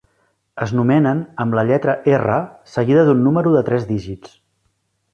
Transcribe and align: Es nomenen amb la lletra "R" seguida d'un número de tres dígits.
Es 0.65 0.71
nomenen 0.79 1.21
amb 1.45 1.59
la 1.59 1.65
lletra 1.69 1.95
"R" 2.15 2.39
seguida 2.79 3.07
d'un 3.11 3.25
número 3.29 3.57
de 3.61 3.67
tres 3.71 3.91
dígits. 3.95 4.37